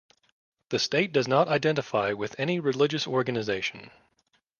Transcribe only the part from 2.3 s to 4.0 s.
any religious organization.